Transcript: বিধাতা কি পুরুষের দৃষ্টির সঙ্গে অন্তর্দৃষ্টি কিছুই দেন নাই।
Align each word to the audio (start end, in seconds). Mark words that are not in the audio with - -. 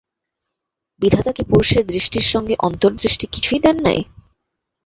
বিধাতা 1.01 1.31
কি 1.33 1.43
পুরুষের 1.43 1.83
দৃষ্টির 1.87 2.25
সঙ্গে 2.33 2.55
অন্তর্দৃষ্টি 2.67 3.25
কিছুই 3.33 3.59
দেন 3.59 3.77
নাই। 3.83 3.99